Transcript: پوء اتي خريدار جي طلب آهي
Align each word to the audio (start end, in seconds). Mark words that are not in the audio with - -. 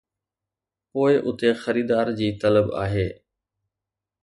پوء 0.91 1.13
اتي 1.27 1.49
خريدار 1.63 2.07
جي 2.17 2.29
طلب 2.41 2.67
آهي 2.83 3.07